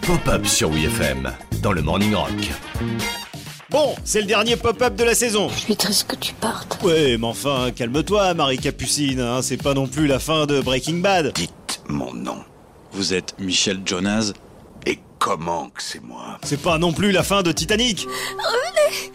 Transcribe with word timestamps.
Pop-up 0.00 0.46
sur 0.46 0.70
WFM 0.70 1.30
dans 1.60 1.72
le 1.72 1.82
Morning 1.82 2.14
Rock. 2.14 2.30
Bon, 3.68 3.94
c'est 4.02 4.22
le 4.22 4.26
dernier 4.26 4.56
pop-up 4.56 4.96
de 4.96 5.04
la 5.04 5.14
saison. 5.14 5.50
Je 5.50 5.58
suis 5.58 5.76
triste 5.76 6.06
que 6.08 6.16
tu 6.16 6.32
partes. 6.32 6.82
Ouais, 6.82 7.18
mais 7.18 7.26
enfin, 7.26 7.70
calme-toi, 7.70 8.32
Marie 8.32 8.56
Capucine, 8.56 9.20
hein, 9.20 9.42
c'est 9.42 9.62
pas 9.62 9.74
non 9.74 9.86
plus 9.86 10.06
la 10.06 10.18
fin 10.18 10.46
de 10.46 10.62
Breaking 10.62 11.00
Bad. 11.00 11.34
Dites 11.34 11.82
mon 11.86 12.14
nom. 12.14 12.42
Vous 12.92 13.12
êtes 13.12 13.34
Michel 13.38 13.82
Jonas 13.84 14.32
Et 14.86 14.98
comment 15.18 15.68
que 15.68 15.82
c'est 15.82 16.02
moi 16.02 16.38
C'est 16.44 16.62
pas 16.62 16.78
non 16.78 16.94
plus 16.94 17.12
la 17.12 17.22
fin 17.22 17.42
de 17.42 17.52
Titanic. 17.52 18.06
Revenez 18.38 19.12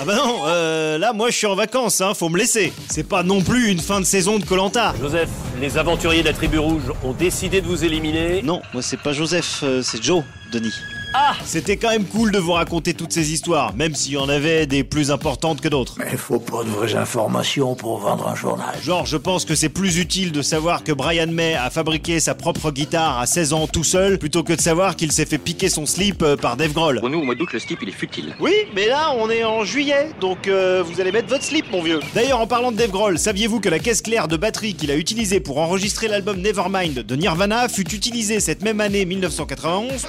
Ah 0.00 0.04
bah 0.04 0.16
non, 0.16 0.42
euh, 0.46 0.98
là 0.98 1.12
moi 1.12 1.30
je 1.30 1.36
suis 1.36 1.46
en 1.46 1.54
vacances, 1.54 2.00
hein, 2.00 2.14
faut 2.14 2.28
me 2.28 2.38
laisser. 2.38 2.72
C'est 2.88 3.08
pas 3.08 3.22
non 3.22 3.42
plus 3.42 3.70
une 3.70 3.80
fin 3.80 4.00
de 4.00 4.04
saison 4.04 4.38
de 4.38 4.44
Colanta. 4.44 4.94
Joseph, 5.00 5.28
les 5.60 5.78
aventuriers 5.78 6.22
de 6.22 6.28
la 6.28 6.34
tribu 6.34 6.58
rouge 6.58 6.92
ont 7.04 7.12
décidé 7.12 7.60
de 7.60 7.66
vous 7.66 7.84
éliminer. 7.84 8.42
Non, 8.42 8.62
moi 8.72 8.82
c'est 8.82 9.00
pas 9.00 9.12
Joseph, 9.12 9.60
euh, 9.62 9.82
c'est 9.82 10.02
Joe, 10.02 10.22
Denis. 10.52 10.74
Ah 11.16 11.34
C'était 11.44 11.76
quand 11.76 11.90
même 11.90 12.06
cool 12.06 12.32
de 12.32 12.40
vous 12.40 12.50
raconter 12.50 12.92
toutes 12.92 13.12
ces 13.12 13.32
histoires, 13.32 13.72
même 13.76 13.94
s'il 13.94 14.14
y 14.14 14.16
en 14.16 14.28
avait 14.28 14.66
des 14.66 14.82
plus 14.82 15.12
importantes 15.12 15.60
que 15.60 15.68
d'autres. 15.68 15.94
Mais 16.00 16.16
faut 16.16 16.40
pas 16.40 16.64
de 16.64 16.68
vraies 16.70 16.96
informations 16.96 17.76
pour 17.76 17.98
vendre 17.98 18.26
un 18.26 18.34
journal. 18.34 18.74
Genre, 18.82 19.06
je 19.06 19.16
pense 19.16 19.44
que 19.44 19.54
c'est 19.54 19.68
plus 19.68 19.98
utile 19.98 20.32
de 20.32 20.42
savoir 20.42 20.82
que 20.82 20.90
Brian 20.90 21.28
May 21.28 21.54
a 21.54 21.70
fabriqué 21.70 22.18
sa 22.18 22.34
propre 22.34 22.72
guitare 22.72 23.20
à 23.20 23.26
16 23.26 23.52
ans 23.52 23.68
tout 23.68 23.84
seul, 23.84 24.18
plutôt 24.18 24.42
que 24.42 24.54
de 24.54 24.60
savoir 24.60 24.96
qu'il 24.96 25.12
s'est 25.12 25.24
fait 25.24 25.38
piquer 25.38 25.68
son 25.68 25.86
slip 25.86 26.20
euh, 26.22 26.36
par 26.36 26.56
Dave 26.56 26.72
Grohl. 26.72 26.98
Pour 26.98 27.10
nous, 27.10 27.20
au 27.20 27.24
mois 27.24 27.36
d'août, 27.36 27.52
le 27.52 27.60
slip, 27.60 27.78
il 27.82 27.90
est 27.90 27.92
futile. 27.92 28.34
Oui, 28.40 28.54
mais 28.74 28.88
là 28.88 29.14
on 29.16 29.30
est 29.30 29.44
en 29.44 29.64
juillet, 29.64 30.10
donc 30.20 30.48
euh, 30.48 30.82
vous 30.84 31.00
allez 31.00 31.12
mettre 31.12 31.28
votre 31.28 31.44
slip, 31.44 31.70
mon 31.70 31.80
vieux. 31.80 32.00
D'ailleurs, 32.16 32.40
en 32.40 32.48
parlant 32.48 32.72
de 32.72 32.76
Dave 32.76 32.90
Grohl, 32.90 33.20
saviez-vous 33.20 33.60
que 33.60 33.68
la 33.68 33.78
caisse 33.78 34.02
claire 34.02 34.26
de 34.26 34.36
batterie 34.36 34.74
qu'il 34.74 34.90
a 34.90 34.96
utilisée 34.96 35.38
pour 35.38 35.58
enregistrer 35.58 36.08
l'album 36.08 36.40
Nevermind 36.40 36.94
de 36.94 37.14
Nirvana 37.14 37.68
fut 37.68 37.94
utilisée 37.94 38.40
cette 38.40 38.62
même 38.62 38.80
année 38.80 39.04
1991 39.04 40.06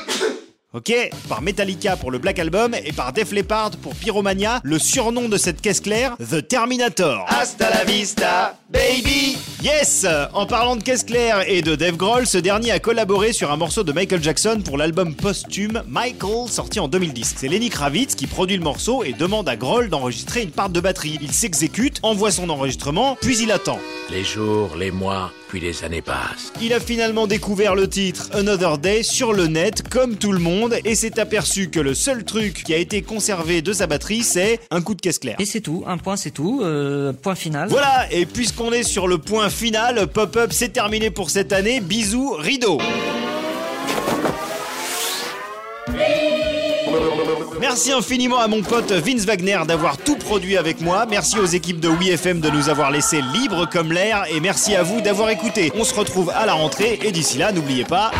Ok, 0.75 0.91
par 1.29 1.41
Metallica 1.41 1.95
pour 1.95 2.11
le 2.11 2.17
Black 2.17 2.37
Album 2.37 2.75
et 2.75 2.91
par 2.91 3.13
Def 3.13 3.31
Leppard 3.31 3.71
pour 3.81 3.95
Pyromania, 3.95 4.59
le 4.65 4.77
surnom 4.77 5.29
de 5.29 5.37
cette 5.37 5.61
caisse 5.61 5.79
claire, 5.79 6.17
The 6.17 6.45
Terminator. 6.45 7.25
Hasta 7.29 7.69
la 7.69 7.85
vista, 7.85 8.57
baby 8.69 9.37
Yes 9.63 10.05
En 10.33 10.45
parlant 10.45 10.75
de 10.75 10.83
caisse 10.83 11.05
claire 11.05 11.45
et 11.47 11.61
de 11.61 11.75
Dave 11.75 11.95
Grohl, 11.95 12.27
ce 12.27 12.37
dernier 12.37 12.71
a 12.71 12.79
collaboré 12.79 13.31
sur 13.31 13.53
un 13.53 13.55
morceau 13.57 13.83
de 13.83 13.93
Michael 13.93 14.21
Jackson 14.21 14.61
pour 14.65 14.77
l'album 14.77 15.15
posthume 15.15 15.81
Michael, 15.87 16.49
sorti 16.49 16.81
en 16.81 16.89
2010. 16.89 17.35
C'est 17.37 17.47
Lenny 17.47 17.69
Kravitz 17.69 18.13
qui 18.13 18.27
produit 18.27 18.57
le 18.57 18.63
morceau 18.63 19.05
et 19.05 19.13
demande 19.13 19.47
à 19.47 19.55
Grohl 19.55 19.87
d'enregistrer 19.87 20.43
une 20.43 20.51
part 20.51 20.69
de 20.69 20.81
batterie. 20.81 21.17
Il 21.21 21.31
s'exécute, 21.31 21.99
envoie 22.03 22.31
son 22.31 22.49
enregistrement, 22.49 23.17
puis 23.21 23.37
il 23.37 23.51
attend. 23.53 23.79
Les 24.11 24.25
jours, 24.25 24.75
les 24.77 24.91
mois, 24.91 25.31
puis 25.47 25.59
les 25.59 25.83
années 25.83 26.01
passent. 26.01 26.51
Il 26.61 26.73
a 26.73 26.79
finalement 26.79 27.27
découvert 27.27 27.75
le 27.75 27.89
titre 27.89 28.29
Another 28.33 28.77
Day 28.77 29.03
sur 29.03 29.33
le 29.33 29.47
net, 29.47 29.87
comme 29.89 30.15
tout 30.17 30.31
le 30.31 30.39
monde, 30.39 30.64
et 30.83 30.95
s'est 30.95 31.19
aperçu 31.19 31.69
que 31.69 31.79
le 31.79 31.93
seul 31.93 32.23
truc 32.23 32.63
qui 32.63 32.73
a 32.73 32.77
été 32.77 33.01
conservé 33.01 33.61
de 33.61 33.73
sa 33.73 33.87
batterie, 33.87 34.23
c'est 34.23 34.59
un 34.71 34.81
coup 34.81 34.95
de 34.95 35.01
caisse 35.01 35.19
claire. 35.19 35.35
Et 35.39 35.45
c'est 35.45 35.61
tout, 35.61 35.83
un 35.87 35.97
point 35.97 36.15
c'est 36.15 36.31
tout, 36.31 36.61
euh, 36.63 37.13
point 37.13 37.35
final. 37.35 37.69
Voilà, 37.69 38.07
et 38.11 38.25
puisqu'on 38.25 38.71
est 38.71 38.83
sur 38.83 39.07
le 39.07 39.17
point 39.17 39.49
final, 39.49 40.07
Pop-Up 40.07 40.51
c'est 40.53 40.69
terminé 40.69 41.09
pour 41.09 41.29
cette 41.29 41.53
année, 41.53 41.79
bisous, 41.79 42.31
rideau 42.37 42.79
Merci 47.59 47.91
infiniment 47.91 48.39
à 48.39 48.47
mon 48.47 48.61
pote 48.61 48.91
Vince 48.91 49.25
Wagner 49.25 49.59
d'avoir 49.67 49.97
tout 49.97 50.17
produit 50.17 50.57
avec 50.57 50.81
moi. 50.81 51.05
Merci 51.09 51.39
aux 51.39 51.45
équipes 51.45 51.79
de 51.79 51.89
WeFM 51.89 52.39
de 52.39 52.49
nous 52.49 52.69
avoir 52.69 52.91
laissé 52.91 53.21
libres 53.33 53.67
comme 53.69 53.91
l'air. 53.91 54.25
Et 54.29 54.39
merci 54.39 54.75
à 54.75 54.83
vous 54.83 55.01
d'avoir 55.01 55.29
écouté. 55.29 55.71
On 55.75 55.83
se 55.83 55.93
retrouve 55.93 56.31
à 56.35 56.45
la 56.45 56.53
rentrée. 56.53 56.99
Et 57.03 57.11
d'ici 57.11 57.37
là, 57.37 57.51
n'oubliez 57.51 57.83
pas, 57.83 58.11